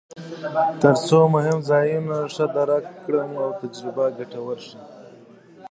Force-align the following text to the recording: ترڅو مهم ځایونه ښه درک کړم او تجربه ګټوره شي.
ترڅو 0.81 1.19
مهم 1.35 1.59
ځایونه 1.69 2.15
ښه 2.33 2.45
درک 2.55 2.85
کړم 3.05 3.31
او 3.43 3.49
تجربه 3.59 4.05
ګټوره 4.17 4.57
شي. 4.65 4.79